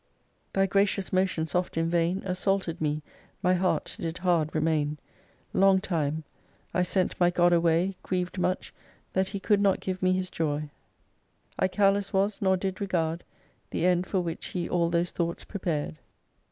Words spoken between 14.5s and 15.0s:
all